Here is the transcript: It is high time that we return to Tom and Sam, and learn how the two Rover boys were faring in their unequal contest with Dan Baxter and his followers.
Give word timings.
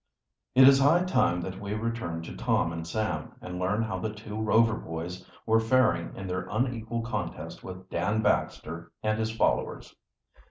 It 0.55 0.67
is 0.67 0.79
high 0.79 1.03
time 1.03 1.41
that 1.41 1.61
we 1.61 1.75
return 1.75 2.23
to 2.23 2.35
Tom 2.35 2.73
and 2.73 2.87
Sam, 2.87 3.33
and 3.39 3.59
learn 3.59 3.83
how 3.83 3.99
the 3.99 4.11
two 4.11 4.35
Rover 4.41 4.73
boys 4.73 5.23
were 5.45 5.59
faring 5.59 6.15
in 6.15 6.25
their 6.25 6.47
unequal 6.49 7.03
contest 7.03 7.63
with 7.63 7.87
Dan 7.87 8.23
Baxter 8.23 8.91
and 9.03 9.19
his 9.19 9.29
followers. 9.31 9.95